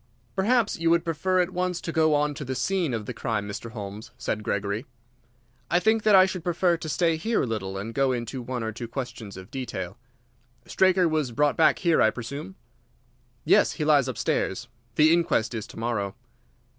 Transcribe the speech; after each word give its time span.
"Perhaps 0.35 0.79
you 0.79 0.89
would 0.89 1.05
prefer 1.05 1.41
at 1.41 1.51
once 1.51 1.79
to 1.79 1.91
go 1.91 2.15
on 2.15 2.33
to 2.33 2.43
the 2.43 2.55
scene 2.55 2.91
of 2.91 3.05
the 3.05 3.13
crime, 3.13 3.47
Mr. 3.47 3.69
Holmes?" 3.69 4.09
said 4.17 4.41
Gregory. 4.41 4.87
"I 5.69 5.79
think 5.79 6.01
that 6.01 6.15
I 6.15 6.25
should 6.25 6.43
prefer 6.43 6.75
to 6.75 6.89
stay 6.89 7.17
here 7.17 7.43
a 7.43 7.45
little 7.45 7.77
and 7.77 7.93
go 7.93 8.11
into 8.11 8.41
one 8.41 8.63
or 8.63 8.71
two 8.71 8.87
questions 8.87 9.37
of 9.37 9.51
detail. 9.51 9.99
Straker 10.65 11.07
was 11.07 11.31
brought 11.31 11.55
back 11.55 11.77
here, 11.77 12.01
I 12.01 12.09
presume?" 12.09 12.55
"Yes; 13.45 13.73
he 13.73 13.85
lies 13.85 14.07
upstairs. 14.07 14.67
The 14.95 15.13
inquest 15.13 15.53
is 15.53 15.67
to 15.67 15.77
morrow." 15.77 16.15